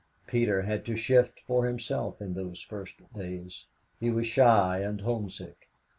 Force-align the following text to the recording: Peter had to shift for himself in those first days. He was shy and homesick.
Peter 0.25 0.63
had 0.63 0.83
to 0.83 0.95
shift 0.95 1.41
for 1.41 1.67
himself 1.67 2.19
in 2.23 2.33
those 2.33 2.59
first 2.59 2.95
days. 3.15 3.67
He 3.99 4.09
was 4.09 4.25
shy 4.25 4.79
and 4.79 4.99
homesick. 5.01 5.69